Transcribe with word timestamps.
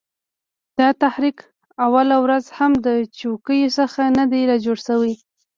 دا 0.79 0.89
تحریک 1.03 1.37
اوله 1.85 2.17
ورځ 2.25 2.45
هم 2.57 2.71
د 2.85 2.87
چوکیو 3.19 3.73
څخه 3.79 4.01
نه 4.17 4.25
دی 4.31 4.41
را 4.49 4.57
جوړ 4.65 4.77
سوی 4.87 5.13